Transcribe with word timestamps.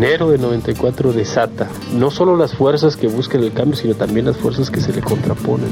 enero 0.00 0.30
de 0.30 0.38
94 0.38 1.12
desata 1.12 1.68
no 1.92 2.10
solo 2.10 2.34
las 2.34 2.54
fuerzas 2.54 2.96
que 2.96 3.06
buscan 3.06 3.42
el 3.42 3.52
cambio, 3.52 3.76
sino 3.76 3.94
también 3.94 4.24
las 4.24 4.38
fuerzas 4.38 4.70
que 4.70 4.80
se 4.80 4.94
le 4.94 5.02
contraponen. 5.02 5.68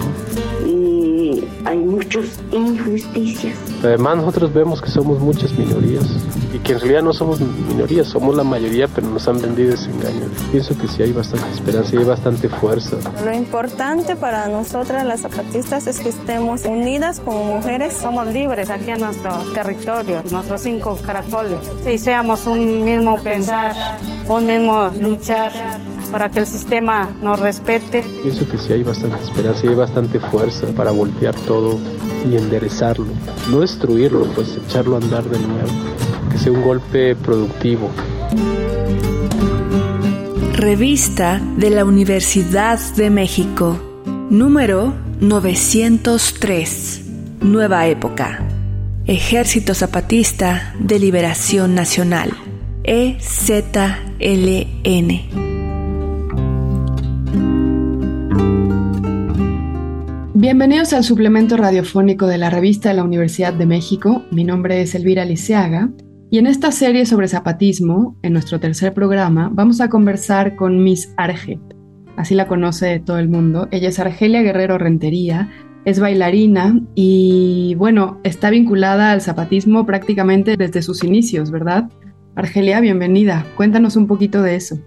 Muchas 1.98 2.40
injusticias. 2.53 3.57
Además 3.82 4.18
nosotros 4.18 4.52
vemos 4.52 4.80
que 4.80 4.88
somos 4.88 5.18
muchas 5.18 5.52
minorías 5.59 6.05
y 6.55 6.59
que 6.59 6.73
en 6.73 6.80
realidad 6.80 7.02
no 7.02 7.12
somos 7.12 7.41
minorías, 7.41 8.06
somos 8.06 8.36
la 8.36 8.45
mayoría, 8.45 8.86
pero 8.88 9.09
nos 9.09 9.27
han 9.27 9.41
vendido 9.41 9.74
ese 9.74 9.91
engaño. 9.91 10.27
Pienso 10.52 10.79
que 10.79 10.87
sí 10.87 11.02
hay 11.02 11.12
bastante 11.12 11.50
esperanza 11.52 11.95
y 11.95 11.98
hay 11.98 12.05
bastante 12.05 12.48
fuerza. 12.48 12.96
Lo 13.24 13.34
importante 13.34 14.14
para 14.14 14.48
nosotras 14.48 15.05
las 15.05 15.20
zapatistas 15.20 15.87
es 15.88 15.98
que 15.98 16.11
estemos 16.11 16.64
unidas 16.64 17.20
como 17.20 17.56
mujeres. 17.56 17.95
Somos 17.95 18.28
libres 18.28 18.70
aquí 18.70 18.91
en 18.91 19.01
nuestro 19.01 19.33
territorio, 19.52 20.23
nuestros 20.30 20.60
cinco 20.62 20.96
caracoles. 21.05 21.59
Y 21.87 21.98
seamos 21.98 22.46
un 22.46 22.84
mismo 22.84 23.19
pensar, 23.23 23.74
un 24.28 24.46
mismo 24.46 24.91
luchar 25.01 25.52
para 26.11 26.30
que 26.30 26.41
el 26.41 26.47
sistema 26.47 27.09
nos 27.23 27.39
respete. 27.41 28.05
Pienso 28.23 28.48
que 28.48 28.59
sí 28.59 28.73
hay 28.73 28.83
bastante 28.83 29.23
esperanza 29.23 29.67
y 29.67 29.69
hay 29.69 29.75
bastante 29.75 30.21
fuerza 30.21 30.67
para 30.77 30.91
voltear 30.91 31.34
todo 31.34 31.79
y 32.31 32.37
enderezarlo. 32.37 33.07
No 33.51 33.61
destruirlo, 33.61 34.25
pues 34.34 34.57
echarlo 34.57 34.97
a 34.97 34.98
andar 34.98 35.25
de 35.25 35.39
nuevo. 35.39 35.69
Que 36.31 36.39
sea 36.39 36.53
un 36.53 36.62
golpe 36.62 37.15
productivo. 37.17 37.91
Revista 40.53 41.41
de 41.57 41.71
la 41.71 41.84
Universidad 41.84 42.79
de 42.97 43.11
México. 43.11 43.79
Número 44.31 44.93
903. 45.20 47.03
Nueva 47.41 47.87
época. 47.87 48.45
Ejército 49.06 49.75
Zapatista 49.75 50.75
de 50.79 50.98
Liberación 50.98 51.75
Nacional. 51.75 52.33
EZLN. 52.84 53.89
Bienvenidos 60.48 60.94
al 60.94 61.04
suplemento 61.04 61.58
radiofónico 61.58 62.27
de 62.27 62.38
la 62.38 62.48
revista 62.48 62.88
de 62.88 62.94
la 62.94 63.04
Universidad 63.04 63.52
de 63.52 63.66
México. 63.66 64.24
Mi 64.30 64.44
nombre 64.44 64.80
es 64.80 64.94
Elvira 64.94 65.27
Liceaga 65.27 65.91
y 66.30 66.38
en 66.38 66.46
esta 66.46 66.72
serie 66.72 67.04
sobre 67.04 67.28
zapatismo, 67.28 68.16
en 68.22 68.32
nuestro 68.32 68.58
tercer 68.58 68.94
programa, 68.94 69.50
vamos 69.52 69.82
a 69.82 69.91
conversar 69.91 70.56
con 70.56 70.82
Miss 70.82 71.12
Arge. 71.19 71.60
Así 72.16 72.34
la 72.34 72.46
conoce 72.46 72.98
todo 72.98 73.19
el 73.19 73.28
mundo. 73.28 73.69
Ella 73.72 73.91
es 73.91 73.98
Argelia 73.98 74.41
Guerrero 74.41 74.78
Rentería, 74.78 75.50
es 75.84 76.00
bailarina 76.00 76.80
y 76.94 77.74
bueno, 77.74 78.19
está 78.24 78.48
vinculada 78.48 79.12
al 79.12 79.20
zapatismo 79.20 79.84
prácticamente 79.84 80.56
desde 80.56 80.80
sus 80.80 81.04
inicios, 81.04 81.50
¿verdad? 81.50 81.91
Argelia, 82.36 82.80
bienvenida. 82.80 83.44
Cuéntanos 83.54 83.96
un 83.96 84.06
poquito 84.06 84.41
de 84.41 84.54
eso. 84.54 84.78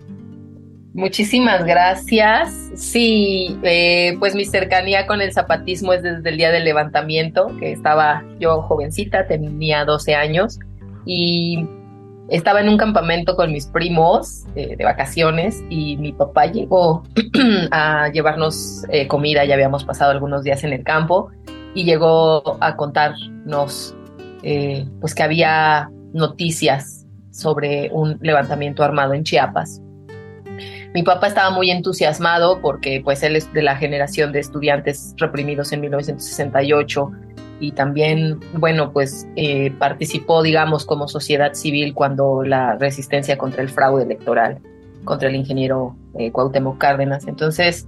Muchísimas 0.94 1.64
gracias. 1.64 2.54
Sí, 2.76 3.58
eh, 3.64 4.18
pues 4.20 4.36
mi 4.36 4.44
cercanía 4.44 5.08
con 5.08 5.22
el 5.22 5.32
zapatismo 5.32 5.94
es 5.94 6.04
desde 6.04 6.30
el 6.30 6.38
día 6.38 6.52
del 6.52 6.66
levantamiento, 6.66 7.48
que 7.60 7.72
estaba 7.72 8.26
yo 8.40 8.62
jovencita, 8.64 9.26
tenía 9.26 9.86
12 9.86 10.16
años 10.16 10.60
y 11.06 11.66
estaba 12.28 12.60
en 12.60 12.68
un 12.68 12.78
campamento 12.78 13.38
con 13.38 13.54
mis 13.54 13.68
primos 13.68 14.46
eh, 14.56 14.76
de 14.76 14.84
vacaciones 14.84 15.64
y 15.70 15.96
mi 15.96 16.12
papá 16.12 16.48
llegó 16.48 17.04
a 17.72 18.10
llevarnos 18.10 18.86
eh, 18.90 19.08
comida, 19.08 19.46
ya 19.46 19.54
habíamos 19.54 19.86
pasado 19.86 20.12
algunos 20.12 20.44
días 20.44 20.66
en 20.66 20.74
el 20.74 20.84
campo 20.84 21.30
y 21.74 21.86
llegó 21.86 22.58
a 22.60 22.76
contarnos 22.76 23.96
pues 25.00 25.14
que 25.14 25.22
había 25.22 25.90
noticias 26.14 27.06
sobre 27.30 27.92
un 27.94 28.18
levantamiento 28.22 28.84
armado 28.84 29.14
en 29.14 29.24
Chiapas 29.24 29.82
mi 30.94 31.04
papá 31.04 31.28
estaba 31.28 31.52
muy 31.52 31.72
entusiasmado 31.72 32.60
porque 32.62 33.02
pues 33.04 33.24
él 33.24 33.36
es 33.36 33.52
de 33.54 33.62
la 33.62 33.78
generación 33.78 34.32
de 34.32 34.40
estudiantes 34.40 35.14
reprimidos 35.18 35.72
en 35.72 35.82
1968 35.82 37.12
y 37.62 37.72
también, 37.72 38.40
bueno, 38.54 38.92
pues 38.92 39.28
eh, 39.36 39.72
participó, 39.78 40.42
digamos, 40.42 40.86
como 40.86 41.08
sociedad 41.08 41.54
civil 41.54 41.94
cuando 41.94 42.44
la 42.44 42.76
resistencia 42.76 43.38
contra 43.38 43.62
el 43.62 43.70
fraude 43.70 44.04
electoral, 44.04 44.58
contra 45.06 45.30
el 45.30 45.36
ingeniero 45.36 45.96
eh, 46.18 46.32
Cuauhtémoc 46.32 46.80
Cárdenas. 46.80 47.28
Entonces, 47.28 47.88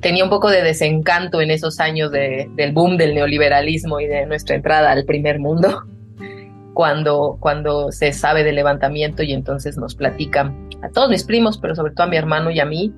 tenía 0.00 0.22
un 0.22 0.30
poco 0.30 0.50
de 0.50 0.62
desencanto 0.62 1.40
en 1.40 1.50
esos 1.50 1.80
años 1.80 2.12
de, 2.12 2.50
del 2.56 2.72
boom 2.72 2.98
del 2.98 3.14
neoliberalismo 3.14 4.00
y 4.00 4.06
de 4.06 4.26
nuestra 4.26 4.54
entrada 4.54 4.92
al 4.92 5.06
primer 5.06 5.40
mundo, 5.40 5.82
cuando, 6.74 7.38
cuando 7.40 7.90
se 7.92 8.12
sabe 8.12 8.44
del 8.44 8.56
levantamiento 8.56 9.22
y 9.22 9.32
entonces 9.32 9.78
nos 9.78 9.94
platican 9.94 10.65
a 10.82 10.88
todos 10.90 11.08
mis 11.08 11.24
primos, 11.24 11.58
pero 11.58 11.74
sobre 11.74 11.92
todo 11.92 12.06
a 12.06 12.10
mi 12.10 12.16
hermano 12.16 12.50
y 12.50 12.60
a 12.60 12.64
mí. 12.64 12.92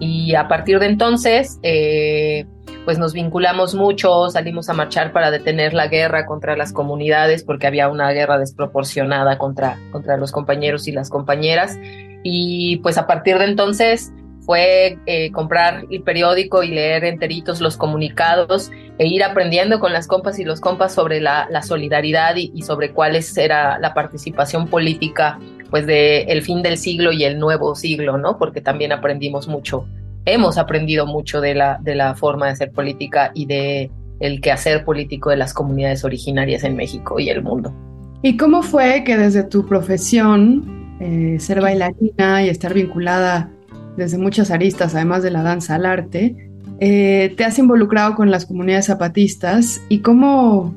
Y 0.00 0.34
a 0.34 0.48
partir 0.48 0.80
de 0.80 0.86
entonces, 0.86 1.60
eh, 1.62 2.44
pues 2.84 2.98
nos 2.98 3.12
vinculamos 3.12 3.74
mucho, 3.74 4.28
salimos 4.30 4.68
a 4.68 4.72
marchar 4.72 5.12
para 5.12 5.30
detener 5.30 5.74
la 5.74 5.86
guerra 5.86 6.26
contra 6.26 6.56
las 6.56 6.72
comunidades, 6.72 7.44
porque 7.44 7.68
había 7.68 7.88
una 7.88 8.10
guerra 8.10 8.38
desproporcionada 8.38 9.38
contra, 9.38 9.78
contra 9.92 10.16
los 10.16 10.32
compañeros 10.32 10.88
y 10.88 10.92
las 10.92 11.08
compañeras. 11.08 11.78
Y 12.24 12.78
pues 12.78 12.98
a 12.98 13.06
partir 13.06 13.38
de 13.38 13.44
entonces 13.44 14.12
fue 14.44 14.98
eh, 15.06 15.30
comprar 15.30 15.84
el 15.88 16.02
periódico 16.02 16.64
y 16.64 16.68
leer 16.68 17.04
enteritos 17.04 17.60
los 17.60 17.76
comunicados 17.76 18.72
e 18.98 19.06
ir 19.06 19.22
aprendiendo 19.22 19.78
con 19.78 19.92
las 19.92 20.08
compas 20.08 20.38
y 20.40 20.44
los 20.44 20.60
compas 20.60 20.92
sobre 20.92 21.20
la, 21.20 21.46
solidaridad 21.62 22.34
y, 22.36 22.50
y, 22.54 22.62
sobre 22.62 22.92
cuál 22.92 23.16
era 23.36 23.78
la 23.78 23.94
participación 23.94 24.66
política 24.66 25.38
pues 25.72 25.86
de 25.86 26.24
el 26.24 26.42
fin 26.42 26.62
del 26.62 26.76
siglo 26.76 27.12
y 27.12 27.24
el 27.24 27.38
nuevo 27.38 27.74
siglo, 27.74 28.18
¿no? 28.18 28.36
Porque 28.36 28.60
también 28.60 28.92
aprendimos 28.92 29.48
mucho, 29.48 29.86
hemos 30.26 30.58
aprendido 30.58 31.06
mucho 31.06 31.40
de 31.40 31.54
la, 31.54 31.78
de 31.82 31.94
la 31.94 32.14
forma 32.14 32.44
de 32.44 32.52
hacer 32.52 32.72
política 32.72 33.32
y 33.34 33.46
de 33.46 33.90
el 34.20 34.42
quehacer 34.42 34.84
político 34.84 35.30
de 35.30 35.38
las 35.38 35.54
comunidades 35.54 36.04
originarias 36.04 36.62
en 36.64 36.76
México 36.76 37.18
y 37.18 37.30
el 37.30 37.42
mundo. 37.42 37.74
¿Y 38.20 38.36
cómo 38.36 38.62
fue 38.62 39.02
que 39.02 39.16
desde 39.16 39.44
tu 39.44 39.66
profesión, 39.66 40.98
eh, 41.00 41.38
ser 41.40 41.62
bailarina 41.62 42.44
y 42.44 42.50
estar 42.50 42.74
vinculada 42.74 43.50
desde 43.96 44.18
muchas 44.18 44.50
aristas, 44.50 44.94
además 44.94 45.22
de 45.22 45.30
la 45.30 45.42
danza 45.42 45.76
al 45.76 45.86
arte, 45.86 46.36
eh, 46.80 47.32
te 47.34 47.44
has 47.46 47.58
involucrado 47.58 48.14
con 48.14 48.30
las 48.30 48.44
comunidades 48.44 48.86
zapatistas 48.88 49.80
y 49.88 50.00
cómo, 50.00 50.74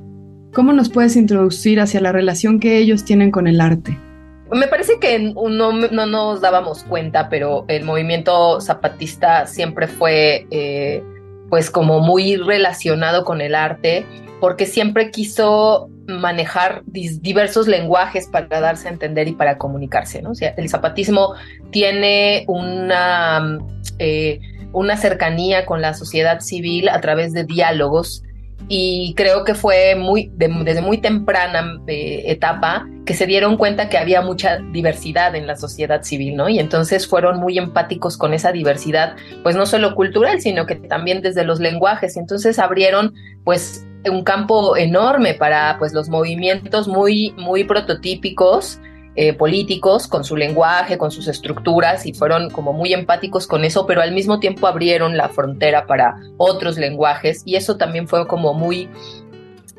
cómo 0.53 0.71
nos 0.71 0.87
puedes 0.87 1.17
introducir 1.17 1.81
hacia 1.81 1.99
la 1.99 2.13
relación 2.13 2.61
que 2.61 2.77
ellos 2.77 3.03
tienen 3.03 3.29
con 3.29 3.47
el 3.47 3.59
arte? 3.59 3.97
Me 4.51 4.67
parece 4.67 4.99
que 4.99 5.17
no, 5.19 5.71
no 5.71 6.05
nos 6.05 6.41
dábamos 6.41 6.83
cuenta, 6.83 7.29
pero 7.29 7.65
el 7.67 7.83
movimiento 7.83 8.61
zapatista 8.61 9.47
siempre 9.47 9.87
fue 9.87 10.45
eh, 10.51 11.03
pues 11.49 11.71
como 11.71 11.99
muy 11.99 12.37
relacionado 12.37 13.25
con 13.25 13.41
el 13.41 13.55
arte, 13.55 14.05
porque 14.39 14.65
siempre 14.65 15.09
quiso 15.11 15.89
manejar 16.07 16.83
diversos 16.85 17.67
lenguajes 17.67 18.27
para 18.27 18.59
darse 18.59 18.87
a 18.87 18.91
entender 18.91 19.27
y 19.27 19.33
para 19.33 19.57
comunicarse, 19.57 20.21
¿no? 20.21 20.33
El 20.39 20.69
zapatismo 20.69 21.33
tiene 21.71 22.45
una, 22.47 23.57
eh, 23.97 24.39
una 24.71 24.97
cercanía 24.97 25.65
con 25.65 25.81
la 25.81 25.95
sociedad 25.95 26.41
civil 26.41 26.89
a 26.89 27.01
través 27.01 27.33
de 27.33 27.43
diálogos 27.43 28.24
y 28.67 29.13
creo 29.15 29.43
que 29.43 29.53
fue 29.53 29.95
muy 29.95 30.31
desde 30.35 30.81
muy 30.81 30.97
temprana 30.99 31.79
eh, 31.87 32.23
etapa 32.27 32.87
que 33.05 33.13
se 33.13 33.27
dieron 33.27 33.57
cuenta 33.57 33.87
que 33.87 33.97
había 33.97 34.21
mucha 34.21 34.57
diversidad 34.57 35.35
en 35.35 35.45
la 35.45 35.55
sociedad 35.55 36.01
civil, 36.01 36.35
¿no? 36.35 36.49
Y 36.49 36.59
entonces 36.59 37.07
fueron 37.07 37.39
muy 37.39 37.57
empáticos 37.57 38.17
con 38.17 38.33
esa 38.33 38.51
diversidad, 38.51 39.15
pues 39.43 39.55
no 39.55 39.65
solo 39.67 39.93
cultural, 39.93 40.41
sino 40.41 40.65
que 40.65 40.75
también 40.75 41.21
desde 41.21 41.43
los 41.43 41.59
lenguajes. 41.59 42.15
Y 42.15 42.19
entonces 42.19 42.57
abrieron, 42.57 43.13
pues, 43.43 43.85
un 44.09 44.23
campo 44.23 44.75
enorme 44.75 45.35
para, 45.35 45.77
pues, 45.77 45.93
los 45.93 46.09
movimientos 46.09 46.87
muy, 46.87 47.33
muy 47.37 47.63
prototípicos 47.63 48.79
eh, 49.15 49.33
políticos 49.33 50.07
con 50.07 50.23
su 50.23 50.35
lenguaje, 50.35 50.97
con 50.97 51.11
sus 51.11 51.27
estructuras 51.27 52.05
y 52.05 52.13
fueron 52.13 52.49
como 52.49 52.73
muy 52.73 52.93
empáticos 52.93 53.47
con 53.47 53.63
eso, 53.63 53.85
pero 53.85 54.01
al 54.01 54.13
mismo 54.13 54.39
tiempo 54.39 54.67
abrieron 54.67 55.15
la 55.15 55.29
frontera 55.29 55.85
para 55.87 56.15
otros 56.37 56.77
lenguajes 56.77 57.41
y 57.45 57.55
eso 57.55 57.77
también 57.77 58.07
fue 58.07 58.27
como 58.27 58.53
muy 58.53 58.89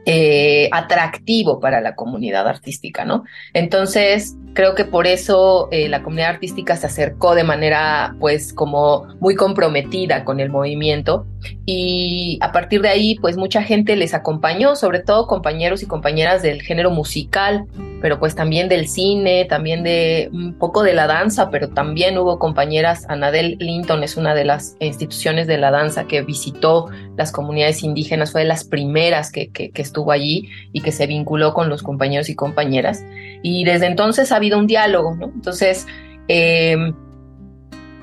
eh, 0.07 0.69
atractivo 0.73 1.61
para 1.61 1.81
la 1.81 1.95
comunidad 1.95 2.47
artística, 2.47 3.05
¿no? 3.05 3.25
Entonces, 3.53 4.37
creo 4.57 4.75
que 4.75 4.87
por 4.87 5.07
eso 5.07 5.69
eh, 5.71 5.89
la 5.89 6.03
comunidad 6.03 6.31
artística 6.31 6.77
se 6.77 6.87
acercó 6.87 7.35
de 7.35 7.45
manera, 7.45 8.17
pues, 8.19 8.55
como 8.55 9.07
muy 9.21 9.37
comprometida 9.37 10.25
con 10.25 10.41
el 10.41 10.49
movimiento 10.49 11.27
y 11.67 12.39
a 12.41 12.51
partir 12.53 12.81
de 12.81 12.89
ahí, 12.89 13.17
pues, 13.21 13.37
mucha 13.37 13.63
gente 13.63 13.95
les 13.97 14.15
acompañó, 14.15 14.75
sobre 14.75 15.01
todo 15.01 15.27
compañeros 15.27 15.83
y 15.83 15.87
compañeras 15.87 16.43
del 16.43 16.63
género 16.63 16.91
musical, 16.91 17.67
pero 18.01 18.19
pues 18.19 18.35
también 18.35 18.69
del 18.69 18.89
cine, 18.89 19.45
también 19.47 19.83
de 19.83 20.31
un 20.33 20.55
poco 20.55 20.83
de 20.83 20.95
la 20.95 21.07
danza, 21.07 21.51
pero 21.51 21.69
también 21.69 22.17
hubo 22.19 22.39
compañeras, 22.39 23.05
Anadel 23.09 23.57
Linton 23.59 24.03
es 24.05 24.17
una 24.17 24.35
de 24.35 24.45
las 24.45 24.77
instituciones 24.81 25.47
de 25.47 25.59
la 25.59 25.71
danza 25.71 26.07
que 26.07 26.23
visitó 26.23 26.89
las 27.17 27.33
comunidades 27.33 27.83
indígenas, 27.83 28.33
fue 28.33 28.43
de 28.43 28.49
las 28.49 28.65
primeras 28.65 29.33
que, 29.33 29.49
que, 29.49 29.71
que 29.71 29.83
estuvo 29.83 30.13
allí 30.13 30.49
y 30.73 30.83
que 30.83 30.93
se 30.93 31.07
vinculó 31.07 31.53
con 31.53 31.69
los 31.69 31.83
compañeros 31.83 32.29
y 32.29 32.35
compañeras. 32.35 33.05
Y 33.43 33.65
desde 33.65 33.87
entonces 33.87 34.33
ha 34.33 34.39
habido 34.47 34.59
un 34.59 34.67
diálogo, 34.67 35.15
¿no? 35.15 35.27
Entonces, 35.27 35.87
Em, 36.29 36.93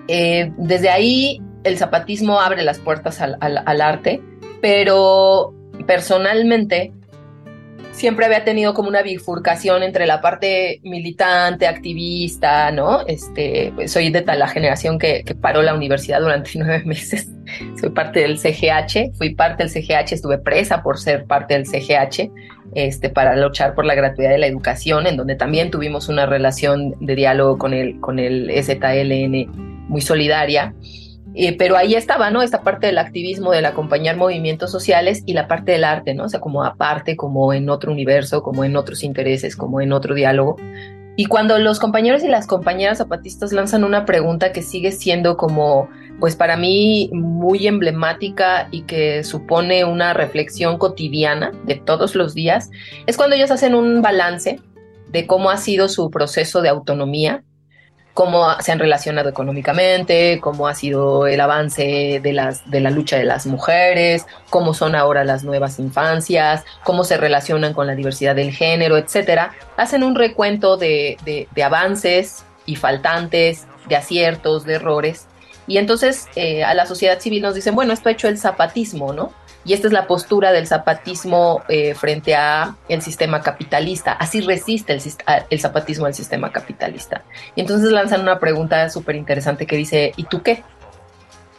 eh, 0.08 0.52
desde 0.58 0.90
ahí 0.90 1.42
el 1.64 1.78
zapatismo 1.78 2.40
abre 2.40 2.64
las 2.64 2.80
puertas 2.80 3.22
al 3.22 3.82
arte, 3.82 4.22
pero 4.62 5.54
personalmente 5.86 6.94
siempre 7.94 8.26
había 8.26 8.44
tenido 8.44 8.74
como 8.74 8.90
una 8.90 9.02
bifurcación 9.02 9.84
entre 9.84 10.06
la 10.06 10.20
parte 10.20 10.82
militante, 10.84 11.68
activista, 11.68 12.72
¿no? 12.72 13.06
Este, 13.08 13.72
pues 13.76 13.92
soy 13.92 14.10
de 14.10 14.24
la 14.26 14.48
generación 14.48 15.00
que, 15.00 15.24
paró 15.40 15.62
la 15.62 15.74
universidad 15.74 16.20
durante 16.20 16.52
nueve 16.56 16.84
meses. 16.86 17.30
Soy 17.80 17.90
parte 17.92 18.22
del 18.22 18.38
CGH, 18.38 19.14
fui 19.16 19.36
parte 19.36 19.64
del 19.64 19.72
CGH, 19.72 20.14
estuve 20.14 20.38
presa 20.38 20.82
por 20.82 21.00
ser 21.00 21.26
parte 21.26 21.54
del 21.54 21.66
CGH, 21.66 22.32
este, 22.74 23.10
para 23.10 23.36
luchar 23.36 23.76
por 23.76 23.86
la 23.86 23.96
gratuidad 23.96 24.32
de 24.32 24.40
la 24.40 24.48
educación, 24.48 25.06
en 25.06 25.18
donde 25.18 25.36
también 25.36 25.70
tuvimos 25.70 26.10
una 26.10 26.26
relación 26.26 26.96
de 27.00 27.16
diálogo 27.16 27.58
con 27.58 27.74
el, 27.74 28.00
con 28.00 28.18
el 28.18 28.52
ZLN 28.64 29.88
muy 29.88 30.02
solidaria. 30.02 30.74
Eh, 31.36 31.58
pero 31.58 31.76
ahí 31.78 31.96
estaba, 31.96 32.30
¿no? 32.30 32.42
Esta 32.42 32.62
parte 32.62 32.88
del 32.88 33.00
activismo, 33.00 33.52
del 33.52 33.66
acompañar 33.66 34.18
movimientos 34.18 34.72
sociales 34.72 35.24
y 35.26 35.34
la 35.34 35.48
parte 35.48 35.72
del 35.72 35.84
arte, 35.84 36.14
¿no? 36.14 36.26
O 36.26 36.30
sea, 36.30 36.40
como 36.40 36.64
aparte, 36.64 37.16
como 37.16 37.54
en 37.54 37.70
otro 37.70 37.92
universo, 37.92 38.44
como 38.44 38.64
en 38.64 38.76
otros 38.76 39.04
intereses, 39.04 39.56
como 39.56 39.82
en 39.82 39.94
otro 39.94 40.14
diálogo. 40.14 40.58
Y 41.16 41.26
cuando 41.26 41.60
los 41.60 41.80
compañeros 41.80 42.24
y 42.24 42.28
las 42.28 42.48
compañeras 42.48 42.98
zapatistas 42.98 43.52
lanzan 43.52 43.84
una 43.84 44.06
pregunta 44.06 44.52
que 44.52 44.64
sigue 44.64 44.92
siendo 44.92 45.38
como, 45.38 45.90
pues 46.20 46.36
para 46.36 46.58
mí 46.58 47.10
muy 47.14 47.68
emblemática 47.68 48.68
y 48.72 48.82
que 48.84 49.24
supone 49.24 49.86
una 49.86 50.14
reflexión 50.14 50.78
cotidiana 50.78 51.52
de 51.66 51.76
todos 51.76 52.16
los 52.16 52.34
días, 52.34 52.72
es 53.06 53.18
cuando 53.18 53.36
ellos 53.36 53.52
hacen 53.52 53.76
un 53.76 54.02
balance 54.02 54.60
de 55.12 55.28
cómo 55.28 55.52
ha 55.52 55.58
sido 55.58 55.88
su 55.88 56.10
proceso 56.10 56.64
de 56.64 56.70
autonomía 56.70 57.44
cómo 58.14 58.60
se 58.62 58.72
han 58.72 58.80
relacionado 58.80 59.30
económicamente, 59.30 60.40
cómo 60.40 60.68
ha 60.68 60.76
sido 60.76 61.28
el 61.28 61.42
avance 61.42 62.20
de, 62.22 62.34
las, 62.34 62.70
de 62.70 62.80
la 62.80 62.92
lucha 62.92 63.18
de 63.18 63.24
las 63.24 63.46
mujeres, 63.46 64.26
cómo 64.50 64.74
son 64.74 64.96
ahora 64.96 65.24
las 65.24 65.44
nuevas 65.44 65.80
infancias, 65.80 66.64
cómo 66.84 67.04
se 67.04 67.18
relacionan 67.18 67.74
con 67.74 67.88
la 67.88 67.96
diversidad 67.96 68.36
del 68.36 68.52
género, 68.52 68.98
etcétera. 68.98 69.54
Hacen 69.78 70.04
un 70.04 70.16
recuento 70.16 70.78
de, 70.78 71.18
de, 71.26 71.64
avances 71.64 72.46
y 72.66 72.76
faltantes, 72.76 73.66
de 73.88 73.96
aciertos, 73.96 74.66
de 74.66 74.76
errores. 74.76 75.28
Y 75.66 75.78
entonces 75.78 76.28
eh, 76.36 76.64
a 76.64 76.74
la 76.74 76.86
sociedad 76.86 77.20
civil 77.20 77.42
nos 77.42 77.56
dicen, 77.56 77.74
bueno, 77.74 77.94
esto 77.94 78.10
ha 78.10 78.12
hecho 78.12 78.28
el 78.28 78.38
zapatismo, 78.38 79.14
¿no? 79.14 79.32
Y 79.66 79.74
esta 79.74 79.88
es 79.88 79.94
la 79.94 80.08
postura 80.08 80.52
del 80.52 80.68
zapatismo 80.68 81.64
eh, 81.70 81.94
frente 81.94 82.36
a 82.36 82.76
el 82.90 83.02
sistema 83.02 83.42
capitalista. 83.42 84.12
Así 84.14 84.42
resiste 84.42 84.98
el, 85.50 85.60
zapatismo 85.60 86.06
al 86.06 86.14
sistema 86.14 86.52
capitalista. 86.52 87.24
Y 87.56 87.62
entonces 87.62 87.92
lanzan 87.92 88.22
una 88.22 88.40
pregunta 88.40 88.90
súper 88.90 89.16
interesante 89.16 89.66
que 89.66 89.78
dice, 89.78 90.12
¿y 90.16 90.24
tú 90.24 90.42
qué? 90.42 90.64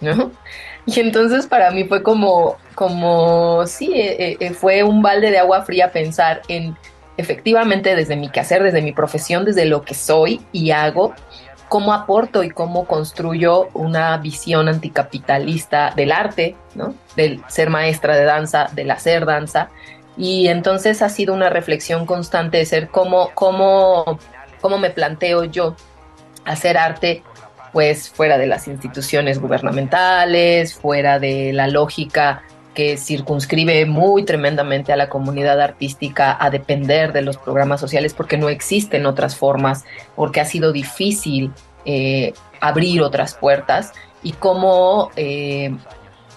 ¿No? 0.01 0.33
Y 0.87 1.01
entonces 1.01 1.47
para 1.47 1.71
mí 1.71 1.85
fue 1.85 2.03
como, 2.03 2.59
como 2.75 3.67
sí, 3.67 3.91
eh, 3.95 4.37
eh, 4.39 4.51
fue 4.51 4.83
un 4.83 5.01
balde 5.01 5.31
de 5.31 5.39
agua 5.39 5.63
fría 5.63 5.91
pensar 5.91 6.43
en 6.49 6.77
efectivamente 7.17 7.95
desde 7.97 8.17
mi 8.17 8.29
quehacer, 8.29 8.63
desde 8.63 8.83
mi 8.83 8.93
profesión, 8.93 9.45
desde 9.45 9.65
lo 9.65 9.83
que 9.83 9.95
soy 9.95 10.41
y 10.53 10.73
hago, 10.73 11.15
cómo 11.75 11.93
aporto 11.93 12.45
y 12.45 12.51
cómo 12.51 12.85
construyo 12.85 13.69
una 13.75 14.17
visión 14.19 14.69
anticapitalista 14.69 15.93
del 15.97 16.13
arte, 16.13 16.55
¿no? 16.77 16.95
Del 17.17 17.43
ser 17.49 17.69
maestra 17.69 18.15
de 18.15 18.23
danza, 18.23 18.71
del 18.75 18.93
hacer 18.93 19.27
danza. 19.27 19.71
Y 20.17 20.47
entonces 20.47 21.03
ha 21.03 21.09
sido 21.09 21.35
una 21.35 21.51
reflexión 21.51 22.07
constante 22.07 22.59
de 22.59 22.65
ser 22.65 22.91
cómo, 22.91 23.31
cómo, 23.35 24.21
cómo 24.61 24.79
me 24.79 24.91
planteo 24.91 25.43
yo 25.43 25.75
hacer 26.45 26.79
arte 26.79 27.25
pues 27.73 28.09
fuera 28.09 28.39
de 28.39 28.47
las 28.47 28.69
instituciones 28.69 29.41
gubernamentales, 29.41 30.75
fuera 30.75 31.19
de 31.19 31.53
la 31.53 31.67
lógica 31.67 32.45
que 32.75 32.97
circunscribe 32.97 33.87
muy 33.87 34.25
tremendamente 34.25 34.93
a 34.93 34.97
la 34.97 35.09
comunidad 35.09 35.61
artística 35.61 36.37
a 36.39 36.51
depender 36.51 37.13
de 37.13 37.23
los 37.23 37.37
programas 37.37 37.81
sociales 37.81 38.15
porque 38.15 38.37
no 38.37 38.49
existen 38.49 39.07
otras 39.07 39.37
formas, 39.37 39.85
porque 40.17 40.41
ha 40.41 40.45
sido 40.45 40.73
difícil 40.73 41.53
eh, 41.85 42.35
abrir 42.61 43.03
otras 43.03 43.35
puertas 43.35 43.93
y 44.23 44.33
cómo 44.33 45.11
eh, 45.17 45.75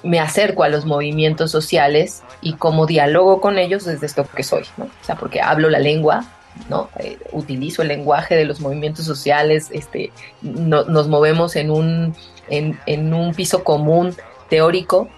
me 0.04 0.20
acerco 0.20 0.64
a 0.64 0.70
los 0.70 0.86
movimientos 0.86 1.52
sociales 1.52 2.24
y 2.42 2.54
cómo 2.54 2.86
dialogo 2.86 3.42
con 3.42 3.58
ellos 3.58 3.86
desde 3.86 4.06
esto 4.06 4.26
que 4.36 4.44
soy, 4.44 4.64
¿no? 4.78 4.86
O 4.86 5.04
sea, 5.04 5.16
porque 5.16 5.42
hablo 5.42 5.70
la 5.70 5.80
lengua, 5.80 6.26
¿no? 6.70 6.90
Eh, 7.00 7.18
utilizo 7.32 7.82
el 7.82 7.88
lenguaje 7.88 8.36
de 8.36 8.46
los 8.46 8.60
movimientos 8.60 9.06
sociales, 9.06 9.70
este, 9.72 10.12
nos 10.42 11.08
movemos 11.08 11.56
en 11.56 11.72
un, 11.72 12.16
en, 12.50 12.80
en 12.86 13.14
un 13.14 13.34
piso 13.34 13.64
común 13.64 14.16
teórico 14.50 15.10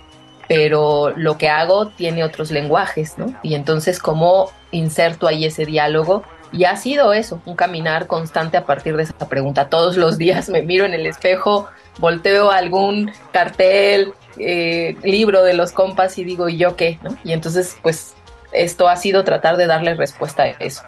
pero 0.49 1.13
lo 1.15 1.37
que 1.37 1.47
hago 1.47 1.89
tiene 1.89 2.23
otros 2.23 2.49
lenguajes, 2.49 3.19
¿no? 3.19 3.35
Y 3.43 3.53
entonces, 3.53 3.99
¿cómo 3.99 4.49
inserto 4.71 5.27
ahí 5.27 5.45
ese 5.45 5.63
diálogo? 5.63 6.23
Y 6.51 6.63
ha 6.63 6.75
sido 6.75 7.13
eso, 7.13 7.39
un 7.45 7.55
caminar 7.55 8.07
constante 8.07 8.57
a 8.57 8.65
partir 8.65 8.97
de 8.97 9.03
esa 9.03 9.29
pregunta. 9.29 9.69
Todos 9.69 9.95
los 9.95 10.17
días 10.17 10.49
me 10.49 10.63
miro 10.63 10.85
en 10.85 10.95
el 10.95 11.05
espejo, 11.05 11.67
volteo 11.99 12.49
algún 12.49 13.11
cartel, 13.31 14.13
eh, 14.39 14.97
libro 15.03 15.43
de 15.43 15.53
los 15.53 15.71
compas 15.71 16.17
y 16.17 16.23
digo, 16.23 16.49
¿y 16.49 16.57
yo 16.57 16.75
qué? 16.75 16.97
¿no? 17.03 17.15
Y 17.23 17.33
entonces, 17.33 17.77
pues, 17.83 18.15
esto 18.51 18.89
ha 18.89 18.95
sido 18.95 19.23
tratar 19.23 19.55
de 19.55 19.67
darle 19.67 19.93
respuesta 19.93 20.41
a 20.41 20.47
eso. 20.47 20.81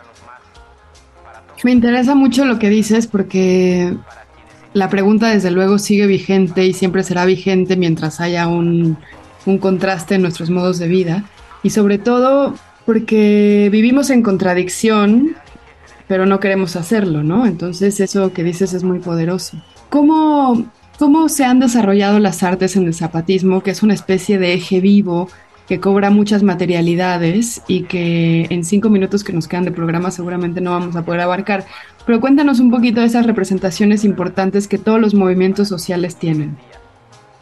Me 1.63 1.69
interesa 1.69 2.15
mucho 2.15 2.45
lo 2.45 2.57
que 2.57 2.69
dices 2.69 3.05
porque 3.05 3.93
la 4.73 4.89
pregunta 4.89 5.27
desde 5.27 5.51
luego 5.51 5.77
sigue 5.77 6.07
vigente 6.07 6.65
y 6.65 6.73
siempre 6.73 7.03
será 7.03 7.25
vigente 7.25 7.75
mientras 7.75 8.19
haya 8.19 8.47
un 8.47 8.97
un 9.45 9.57
contraste 9.57 10.15
en 10.15 10.21
nuestros 10.21 10.49
modos 10.49 10.79
de 10.79 10.87
vida 10.87 11.25
y 11.63 11.71
sobre 11.71 11.97
todo 11.97 12.55
porque 12.85 13.69
vivimos 13.71 14.09
en 14.09 14.23
contradicción, 14.23 15.35
pero 16.07 16.25
no 16.25 16.39
queremos 16.39 16.75
hacerlo, 16.75 17.23
¿no? 17.23 17.45
Entonces 17.45 17.99
eso 17.99 18.33
que 18.33 18.43
dices 18.43 18.73
es 18.73 18.83
muy 18.83 18.99
poderoso. 18.99 19.61
¿Cómo, 19.89 20.65
cómo 20.97 21.29
se 21.29 21.45
han 21.45 21.59
desarrollado 21.59 22.19
las 22.19 22.43
artes 22.43 22.75
en 22.75 22.85
el 22.85 22.93
zapatismo, 22.93 23.61
que 23.61 23.71
es 23.71 23.83
una 23.83 23.93
especie 23.93 24.37
de 24.37 24.53
eje 24.53 24.79
vivo 24.79 25.29
que 25.67 25.79
cobra 25.79 26.09
muchas 26.09 26.43
materialidades 26.43 27.61
y 27.67 27.83
que 27.83 28.45
en 28.49 28.65
cinco 28.65 28.89
minutos 28.89 29.23
que 29.23 29.31
nos 29.31 29.47
quedan 29.47 29.63
de 29.63 29.71
programa 29.71 30.11
seguramente 30.11 30.59
no 30.59 30.71
vamos 30.71 30.95
a 30.97 31.05
poder 31.05 31.21
abarcar. 31.21 31.65
Pero 32.05 32.19
cuéntanos 32.19 32.59
un 32.59 32.71
poquito 32.71 32.99
de 32.99 33.07
esas 33.07 33.25
representaciones 33.25 34.03
importantes 34.03 34.67
que 34.67 34.77
todos 34.77 34.99
los 34.99 35.13
movimientos 35.13 35.69
sociales 35.69 36.17
tienen. 36.17 36.57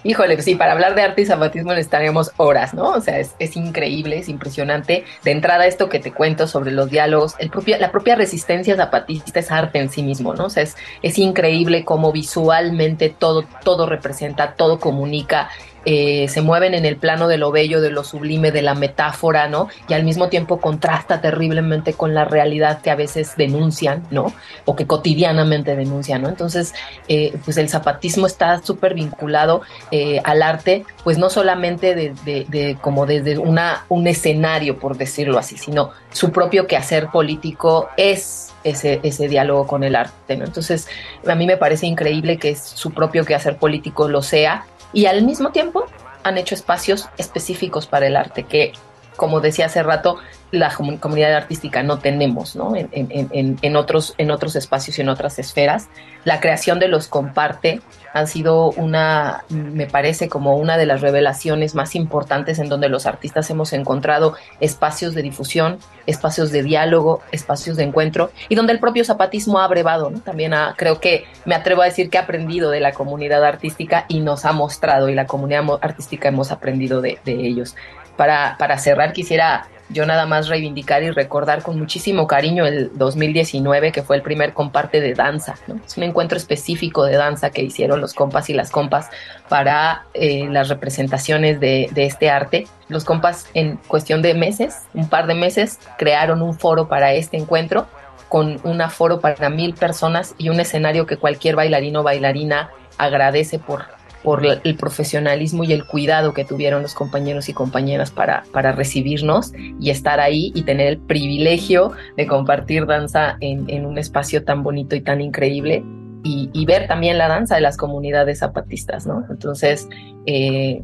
Híjole, 0.04 0.42
sí, 0.42 0.56
para 0.56 0.72
hablar 0.72 0.96
de 0.96 1.02
arte 1.02 1.24
y 1.24 1.26
zapatismo 1.26 1.72
necesitaríamos 1.72 2.32
horas, 2.38 2.74
¿no? 2.74 2.92
O 2.92 3.02
sea, 3.02 3.20
es, 3.20 3.36
es, 3.38 3.58
increíble, 3.58 4.18
es 4.18 4.30
impresionante. 4.30 5.04
De 5.24 5.32
entrada, 5.32 5.66
esto 5.66 5.90
que 5.90 6.00
te 6.00 6.14
cuento 6.14 6.48
sobre 6.48 6.72
los 6.72 6.90
diálogos, 6.90 7.36
la 7.80 7.92
propia 7.92 8.16
resistencia 8.16 8.78
zapatista 8.78 9.42
es 9.42 9.52
arte 9.52 9.80
en 9.80 9.90
sí 9.90 10.02
mismo, 10.02 10.34
¿no? 10.34 10.46
O 10.46 10.50
sea, 10.50 10.64
es, 10.64 10.78
es 11.02 11.20
increíble 11.20 11.84
cómo 11.84 12.14
visualmente 12.14 13.10
todo, 13.10 13.44
todo 13.64 13.88
representa, 13.88 14.54
todo 14.54 14.80
comunica 14.80 15.50
eh, 15.86 16.28
se 16.28 16.42
mueven 16.42 16.74
en 16.74 16.86
el 16.86 16.98
plano 16.98 17.28
de 17.28 17.38
lo 17.38 17.52
bello, 17.52 17.82
de 17.82 17.90
lo 17.90 18.04
sublime, 18.04 18.52
de 18.52 18.62
la 18.62 18.76
metáfora, 18.76 19.48
¿no? 19.48 19.70
Y 19.88 19.94
al 19.94 20.04
mismo 20.04 20.30
tiempo 20.30 20.60
contrasta 20.60 21.22
terriblemente 21.22 21.94
con 21.94 22.14
la 22.14 22.26
realidad 22.26 22.82
que 22.82 22.92
a 22.92 22.96
veces 22.96 23.34
denuncian, 23.38 24.06
¿no? 24.12 24.34
O 24.66 24.76
que 24.76 24.86
cotidianamente 24.86 25.76
denuncian, 25.76 26.22
¿no? 26.22 26.30
Entonces, 26.30 26.74
eh, 27.08 27.34
pues 27.46 27.58
el 27.58 27.70
zapatismo 27.70 28.28
está 28.28 28.62
súper 28.62 28.94
vinculado 28.94 29.62
eh, 29.92 30.22
al 30.24 30.42
arte, 30.42 30.86
pues 31.04 31.18
no 31.18 31.30
solamente 31.30 31.96
de, 31.96 32.78
como 32.82 33.06
desde 33.06 33.38
una, 33.38 33.86
un 33.90 34.08
escenario, 34.08 34.78
por 34.78 34.98
decirlo 34.98 35.38
así, 35.40 35.58
sino 35.58 35.92
su 36.12 36.32
propio 36.32 36.68
quehacer 36.68 37.08
político 37.08 37.90
es 37.96 38.52
ese, 38.64 39.00
ese 39.04 39.30
diálogo 39.30 39.66
con 39.66 39.84
el 39.84 39.96
arte, 39.96 40.36
¿no? 40.36 40.44
Entonces, 40.46 40.88
a 41.26 41.36
mí 41.36 41.46
me 41.46 41.56
parece 41.56 41.88
increíble 41.88 42.38
que 42.38 42.56
su 42.56 42.92
propio 42.92 43.24
quehacer 43.24 43.58
político 43.58 44.10
lo 44.10 44.22
sea 44.22 44.66
y 44.94 45.06
al 45.06 45.24
mismo 45.24 45.52
tiempo 45.52 45.86
han 46.24 46.38
hecho 46.38 46.56
espacios 46.56 47.10
específicos 47.18 47.88
para 47.88 48.08
el 48.08 48.16
arte 48.16 48.44
que, 48.44 48.74
como 49.20 49.42
decía 49.42 49.66
hace 49.66 49.84
rato, 49.84 50.18
la 50.50 50.74
comunidad 50.74 51.36
artística 51.36 51.84
no 51.84 52.00
tenemos 52.00 52.56
¿no? 52.56 52.74
En, 52.74 53.76
otros, 53.76 54.16
en 54.18 54.32
otros 54.32 54.56
espacios 54.56 54.98
y 54.98 55.02
en 55.02 55.10
otras 55.10 55.38
esferas. 55.40 55.90
La 56.24 56.40
creación 56.40 56.80
de 56.80 56.88
los 56.88 57.08
comparte 57.08 57.82
han 58.14 58.28
sido 58.28 58.72
una, 58.72 59.44
me 59.50 59.88
parece 59.88 60.30
como 60.30 60.56
una 60.56 60.78
de 60.78 60.86
las 60.86 61.02
revelaciones 61.02 61.76
más 61.76 61.96
importantes 61.96 62.60
en 62.60 62.70
donde 62.70 62.88
los 62.88 63.06
artistas 63.06 63.50
hemos 63.50 63.74
encontrado 63.74 64.36
espacios 64.62 65.14
de 65.14 65.22
difusión, 65.22 65.80
espacios 66.08 66.52
de 66.52 66.64
diálogo, 66.64 67.22
espacios 67.34 67.76
de 67.76 67.84
encuentro 67.84 68.32
y 68.48 68.56
donde 68.56 68.72
el 68.72 68.80
propio 68.80 69.04
zapatismo 69.04 69.60
ha 69.60 69.66
abrevado. 69.66 70.10
¿no? 70.10 70.22
También 70.22 70.54
creo 70.78 71.02
que 71.02 71.26
me 71.44 71.56
atrevo 71.56 71.82
a 71.82 71.86
decir 71.86 72.10
que 72.10 72.18
ha 72.18 72.22
aprendido 72.22 72.72
de 72.72 72.80
la 72.80 72.94
comunidad 72.94 73.44
artística 73.44 74.06
y 74.08 74.22
nos 74.22 74.46
ha 74.46 74.54
mostrado 74.54 75.10
y 75.10 75.14
la 75.14 75.28
comunidad 75.28 75.66
artística 75.82 76.30
hemos 76.30 76.52
aprendido 76.54 77.02
de 77.02 77.20
ellos. 77.26 77.76
Para, 78.20 78.78
cerrar 78.78 79.14
quisiera 79.14 79.70
yo 79.88 80.06
nada 80.06 80.26
más 80.26 80.50
reivindicar 80.50 81.04
y 81.04 81.10
recordar 81.10 81.64
con 81.64 81.80
muchísimo 81.80 82.28
cariño 82.28 82.66
el 82.66 82.92
2019, 82.98 83.94
que 83.94 84.04
fue 84.04 84.18
el 84.18 84.22
primer 84.22 84.52
comparte 84.54 85.00
de 85.00 85.14
danza. 85.14 85.56
Es 85.86 85.96
un 85.96 86.04
encuentro 86.04 86.38
específico 86.38 87.06
de 87.06 87.16
danza 87.16 87.50
que 87.50 87.64
hicieron 87.64 88.02
los 88.02 88.14
compas 88.14 88.50
y 88.50 88.54
las 88.54 88.72
compas 88.72 89.10
para 89.48 90.04
eh, 90.14 90.50
las 90.50 90.68
representaciones 90.68 91.62
de, 91.62 91.88
de 91.94 92.06
este 92.08 92.30
arte. 92.30 92.68
Los 92.90 93.06
compas 93.06 93.48
en 93.54 93.78
cuestión 93.88 94.22
de 94.22 94.34
meses, 94.34 94.80
un 94.94 95.08
par 95.08 95.26
de 95.26 95.36
meses, 95.36 95.80
crearon 95.98 96.42
un 96.42 96.56
foro 96.56 96.90
para 96.90 97.14
este 97.14 97.38
encuentro 97.38 97.88
con 98.28 98.60
un 98.66 98.82
aforo 98.82 99.22
para 99.22 99.50
mil 99.50 99.76
personas 99.76 100.36
y 100.38 100.50
un 100.50 100.60
escenario 100.60 101.06
que 101.06 101.16
cualquier 101.16 101.56
bailarino 101.56 102.02
o 102.02 102.04
bailarina 102.04 102.70
agradece 102.98 103.60
por 103.60 103.86
por 104.24 104.46
el 104.46 104.76
profesionalismo 104.76 105.64
y 105.64 105.72
el 105.72 105.86
cuidado 105.86 106.34
que 106.34 106.44
tuvieron 106.44 106.82
los 106.82 106.94
compañeros 106.94 107.48
y 107.48 107.54
compañeras 107.54 108.12
para, 108.12 108.44
para 108.52 108.74
recibirnos 108.74 109.54
y 109.80 109.92
estar 109.92 110.20
ahí 110.20 110.52
y 110.56 110.64
tener 110.64 110.88
el 110.88 110.98
privilegio 110.98 111.94
de 112.18 112.28
compartir 112.28 112.86
danza 112.86 113.38
en, 113.40 113.86
un 113.86 113.98
espacio 113.98 114.44
tan 114.44 114.62
bonito 114.62 114.96
y 114.96 115.02
tan 115.02 115.22
increíble 115.22 115.84
y, 116.22 116.66
ver 116.66 116.88
también 116.88 117.18
la 117.18 117.30
danza 117.30 117.56
de 117.56 117.62
las 117.62 117.78
comunidades 117.78 118.40
zapatistas, 118.40 119.08
¿no? 119.08 119.26
Entonces, 119.30 119.88
eh, 120.26 120.84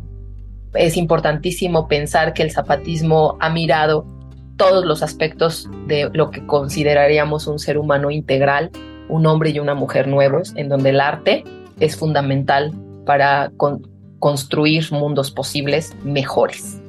es 0.74 0.96
importantísimo 0.96 1.90
pensar 1.90 2.34
que 2.34 2.42
el 2.42 2.52
zapatismo 2.52 3.38
ha 3.42 3.50
mirado 3.50 4.06
todos 4.56 4.86
los 4.86 5.04
aspectos 5.04 5.70
de 5.88 6.10
lo 6.14 6.32
que 6.32 6.46
consideraríamos 6.48 7.48
un 7.48 7.60
ser 7.60 7.78
humano 7.78 8.12
integral, 8.12 8.72
un 9.10 9.26
hombre 9.26 9.50
y 9.50 9.60
una 9.60 9.76
mujer 9.76 10.08
nuevos, 10.08 10.54
en 10.56 10.70
donde 10.70 10.92
el 10.92 11.02
arte 11.02 11.44
es 11.80 11.98
fundamental 11.98 12.74
para 13.06 13.52
construir 14.20 14.92
mundos 14.92 15.32
posibles 15.32 15.94
mejores. 16.04 16.82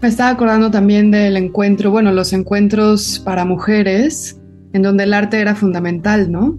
Me 0.00 0.08
estaba 0.08 0.30
acordando 0.30 0.70
también 0.70 1.10
del 1.10 1.36
encuentro, 1.36 1.90
bueno, 1.90 2.10
los 2.12 2.32
encuentros 2.32 3.20
para 3.24 3.44
mujeres, 3.44 4.40
en 4.72 4.82
donde 4.82 5.04
el 5.04 5.12
arte 5.12 5.40
era 5.40 5.54
fundamental, 5.54 6.32
¿no? 6.32 6.58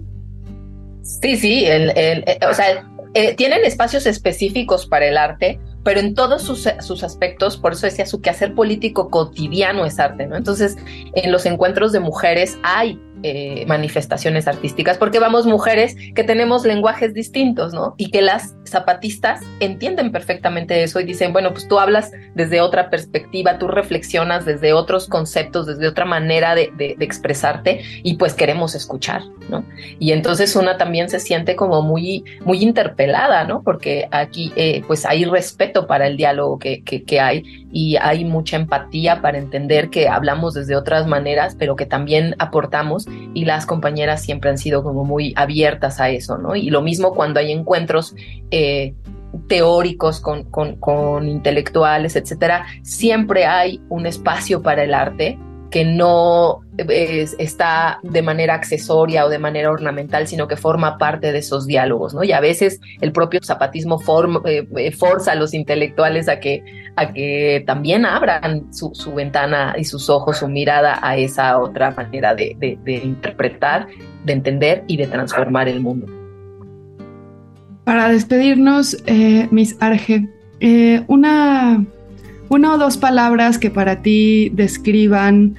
Sí, 1.02 1.36
sí, 1.36 1.64
el, 1.64 1.92
eh, 1.96 2.38
o 2.48 2.54
sea, 2.54 2.88
eh, 3.14 3.34
tienen 3.34 3.64
espacios 3.64 4.06
específicos 4.06 4.86
para 4.86 5.06
el 5.06 5.18
arte, 5.18 5.58
pero 5.82 5.98
en 5.98 6.14
todos 6.14 6.42
sus, 6.42 6.68
sus, 6.80 7.02
aspectos, 7.02 7.56
por 7.56 7.72
eso 7.72 7.86
decía, 7.86 8.06
su 8.06 8.20
quehacer 8.20 8.54
político 8.54 9.10
cotidiano 9.10 9.84
es 9.84 9.98
arte, 9.98 10.26
¿no? 10.26 10.36
Entonces, 10.36 10.76
en 11.14 11.32
los 11.32 11.44
encuentros 11.44 11.90
de 11.90 11.98
mujeres 11.98 12.56
hay 12.62 13.00
eh, 13.22 13.64
manifestaciones 13.66 14.48
artísticas, 14.48 14.98
porque 14.98 15.18
vamos 15.18 15.46
mujeres 15.46 15.96
que 16.14 16.24
tenemos 16.24 16.64
lenguajes 16.64 17.14
distintos, 17.14 17.72
¿no? 17.72 17.94
Y 17.96 18.10
que 18.10 18.22
las 18.22 18.54
zapatistas 18.66 19.40
entienden 19.60 20.12
perfectamente 20.12 20.82
eso 20.82 21.00
y 21.00 21.04
dicen, 21.04 21.32
bueno, 21.32 21.52
pues 21.52 21.68
tú 21.68 21.78
hablas 21.78 22.12
desde 22.34 22.60
otra 22.60 22.90
perspectiva, 22.90 23.58
tú 23.58 23.68
reflexionas 23.68 24.44
desde 24.44 24.72
otros 24.72 25.08
conceptos, 25.08 25.66
desde 25.66 25.86
otra 25.86 26.04
manera 26.04 26.54
de, 26.54 26.72
expresarte 26.98 27.82
y 28.02 28.16
pues 28.16 28.34
queremos 28.34 28.74
escuchar, 28.74 29.22
¿no? 29.48 29.64
Y 29.98 30.12
entonces 30.12 30.56
una 30.56 30.76
también 30.76 31.08
se 31.08 31.20
siente 31.20 31.56
como 31.56 31.82
muy, 31.82 32.24
muy 32.44 32.62
interpelada, 32.62 33.44
¿no? 33.44 33.62
Porque 33.62 34.08
aquí 34.10 34.52
eh, 34.56 34.82
pues 34.86 35.04
hay 35.06 35.24
respeto 35.24 35.86
para 35.86 36.06
el 36.06 36.16
diálogo 36.16 36.58
que, 36.58 36.82
que, 36.82 37.04
que 37.04 37.20
hay 37.20 37.66
y 37.72 37.96
hay 37.96 38.24
mucha 38.24 38.56
empatía 38.56 39.20
para 39.22 39.38
entender 39.38 39.90
que 39.90 40.08
hablamos 40.08 40.54
desde 40.54 40.76
otras 40.76 41.06
maneras, 41.06 41.56
pero 41.58 41.76
que 41.76 41.86
también 41.86 42.34
aportamos 42.38 43.06
y 43.34 43.44
las 43.44 43.66
compañeras 43.66 44.22
siempre 44.22 44.50
han 44.50 44.58
sido 44.58 44.82
como 44.82 45.04
muy 45.04 45.32
abiertas 45.36 46.00
a 46.00 46.10
eso, 46.10 46.38
¿no? 46.38 46.54
Y 46.54 46.70
lo 46.70 46.82
mismo 46.82 47.14
cuando 47.14 47.40
hay 47.40 47.52
encuentros 47.52 48.14
eh, 48.50 48.94
teóricos 49.48 50.20
con, 50.20 50.44
con, 50.44 51.28
intelectuales, 51.28 52.16
etcétera, 52.16 52.66
siempre 52.82 53.46
hay 53.46 53.80
un 53.88 54.06
espacio 54.06 54.62
para 54.62 54.84
el 54.84 54.94
arte 54.94 55.38
que 55.72 55.86
no 55.86 56.60
está 57.38 57.98
de 58.02 58.20
manera 58.20 58.54
accesoria 58.54 59.24
o 59.24 59.30
de 59.30 59.38
manera 59.38 59.70
ornamental, 59.70 60.26
sino 60.26 60.46
que 60.46 60.56
forma 60.56 60.98
parte 60.98 61.32
de 61.32 61.38
esos 61.38 61.66
diálogos, 61.66 62.12
¿no? 62.12 62.22
Y 62.22 62.32
a 62.32 62.40
veces 62.40 62.78
el 63.00 63.10
propio 63.10 63.40
zapatismo 63.42 63.98
eh, 64.44 64.68
eh, 64.76 64.92
forza 64.92 65.32
a 65.32 65.34
los 65.34 65.54
intelectuales 65.54 66.28
a 66.28 66.40
que, 66.40 66.62
a 66.96 67.14
que 67.14 67.64
también 67.66 68.04
abran 68.04 68.70
su, 68.70 68.92
ventana 69.14 69.74
y 69.78 69.84
sus 69.84 70.10
ojos, 70.10 70.38
su 70.38 70.48
mirada 70.48 70.98
a 71.00 71.16
esa 71.16 71.58
otra 71.58 71.90
manera 71.92 72.34
de, 72.34 72.54
interpretar, 72.84 73.88
de 74.26 74.32
entender 74.34 74.84
y 74.88 74.98
de 74.98 75.06
transformar 75.06 75.68
el 75.68 75.80
mundo. 75.80 76.06
Para 77.84 78.10
despedirnos, 78.10 79.02
eh, 79.06 79.48
Miss 79.50 79.74
Arge, 79.80 80.28
una 81.08 81.82
una 82.52 82.74
o 82.74 82.78
dos 82.78 82.98
palabras 82.98 83.56
que 83.56 83.70
para 83.70 84.02
ti 84.02 84.50
describan 84.50 85.56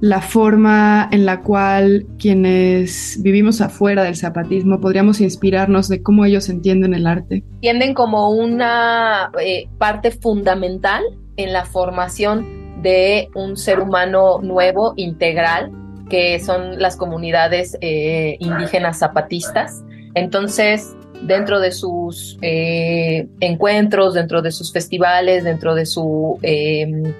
la 0.00 0.20
forma 0.20 1.08
en 1.12 1.26
la 1.26 1.42
cual 1.42 2.06
quienes 2.18 3.22
vivimos 3.22 3.60
afuera 3.60 4.02
del 4.02 4.16
zapatismo 4.16 4.80
podríamos 4.80 5.20
inspirarnos 5.20 5.88
de 5.88 6.02
cómo 6.02 6.24
ellos 6.24 6.48
entienden 6.48 6.92
el 6.92 7.06
arte. 7.06 7.44
Entienden 7.54 7.94
como 7.94 8.30
una 8.30 9.30
eh, 9.40 9.68
parte 9.78 10.10
fundamental 10.10 11.04
en 11.36 11.52
la 11.52 11.66
formación 11.66 12.82
de 12.82 13.28
un 13.36 13.56
ser 13.56 13.78
humano 13.78 14.40
nuevo, 14.42 14.92
integral, 14.96 15.70
que 16.10 16.40
son 16.40 16.80
las 16.80 16.96
comunidades 16.96 17.78
eh, 17.80 18.38
indígenas 18.40 18.98
zapatistas. 18.98 19.84
Entonces, 20.14 20.96
dentro 21.24 21.60
de 21.60 21.72
sus 21.72 22.38
eh, 22.42 23.26
encuentros, 23.40 24.14
dentro 24.14 24.42
de 24.42 24.52
sus 24.52 24.72
festivales, 24.72 25.44
dentro 25.44 25.74
de 25.74 25.86
su 25.86 26.38
em, 26.42 27.14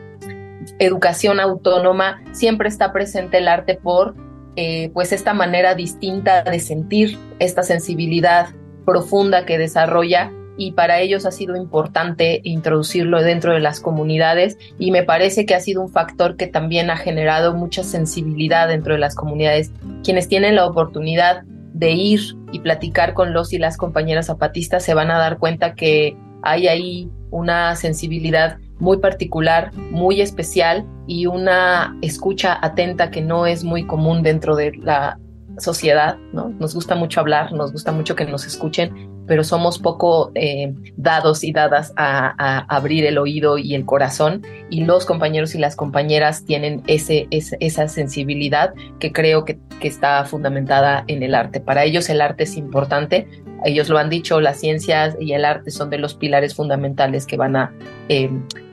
educación 0.78 1.40
autónoma, 1.40 2.22
siempre 2.32 2.68
está 2.68 2.92
presente 2.92 3.38
el 3.38 3.48
arte 3.48 3.74
por 3.74 4.14
eh, 4.56 4.90
pues 4.94 5.12
esta 5.12 5.34
manera 5.34 5.74
distinta 5.74 6.42
de 6.42 6.60
sentir, 6.60 7.18
esta 7.38 7.62
sensibilidad 7.62 8.48
profunda 8.84 9.46
que 9.46 9.58
desarrolla 9.58 10.30
y 10.56 10.72
para 10.72 11.00
ellos 11.00 11.26
ha 11.26 11.32
sido 11.32 11.56
importante 11.56 12.40
introducirlo 12.44 13.22
dentro 13.22 13.52
de 13.52 13.60
las 13.60 13.80
comunidades 13.80 14.56
y 14.78 14.92
me 14.92 15.02
parece 15.02 15.46
que 15.46 15.54
ha 15.54 15.60
sido 15.60 15.82
un 15.82 15.90
factor 15.90 16.36
que 16.36 16.46
también 16.46 16.90
ha 16.90 16.96
generado 16.96 17.54
mucha 17.54 17.82
sensibilidad 17.82 18.68
dentro 18.68 18.94
de 18.94 19.00
las 19.00 19.16
comunidades. 19.16 19.72
Quienes 20.04 20.28
tienen 20.28 20.54
la 20.54 20.66
oportunidad 20.66 21.42
de 21.74 21.90
ir 21.90 22.20
y 22.52 22.60
platicar 22.60 23.12
con 23.12 23.34
los 23.34 23.52
y 23.52 23.58
las 23.58 23.76
compañeras 23.76 24.26
zapatistas 24.26 24.84
se 24.84 24.94
van 24.94 25.10
a 25.10 25.18
dar 25.18 25.38
cuenta 25.38 25.74
que 25.74 26.16
hay 26.42 26.68
ahí 26.68 27.10
una 27.30 27.74
sensibilidad 27.74 28.58
muy 28.78 28.98
particular, 28.98 29.72
muy 29.90 30.20
especial 30.20 30.86
y 31.06 31.26
una 31.26 31.96
escucha 32.00 32.58
atenta 32.62 33.10
que 33.10 33.20
no 33.20 33.46
es 33.46 33.64
muy 33.64 33.86
común 33.86 34.22
dentro 34.22 34.56
de 34.56 34.72
la 34.76 35.18
sociedad, 35.58 36.16
¿no? 36.32 36.50
Nos 36.50 36.74
gusta 36.74 36.94
mucho 36.94 37.20
hablar, 37.20 37.52
nos 37.52 37.72
gusta 37.72 37.92
mucho 37.92 38.14
que 38.14 38.24
nos 38.24 38.46
escuchen, 38.46 39.10
pero 39.26 39.44
somos 39.44 39.78
poco 39.78 40.30
eh, 40.34 40.72
dados 40.96 41.44
y 41.44 41.52
dadas 41.52 41.92
a, 41.96 42.64
abrir 42.68 43.06
el 43.06 43.18
oído 43.18 43.58
y 43.58 43.74
el 43.74 43.84
corazón 43.84 44.42
y 44.70 44.84
los 44.84 45.06
compañeros 45.06 45.54
y 45.54 45.58
las 45.58 45.76
compañeras 45.76 46.44
tienen 46.44 46.82
ese, 46.86 47.26
esa 47.30 47.88
sensibilidad 47.88 48.74
que 48.98 49.12
creo 49.12 49.44
que, 49.44 49.58
está 49.84 50.24
fundamentada 50.24 51.04
en 51.08 51.22
el 51.22 51.34
arte. 51.34 51.60
Para 51.60 51.84
ellos 51.84 52.08
el 52.08 52.22
arte 52.22 52.44
es 52.44 52.56
importante, 52.56 53.28
ellos 53.66 53.90
lo 53.90 53.98
han 53.98 54.08
dicho, 54.08 54.40
las 54.40 54.58
ciencias 54.58 55.14
y 55.20 55.34
el 55.34 55.44
arte 55.44 55.70
son 55.70 55.90
de 55.90 55.98
los 55.98 56.14
pilares 56.14 56.54
fundamentales 56.54 57.26
que 57.26 57.36
van 57.36 57.54
a 57.54 57.70
eh, 58.08 58.30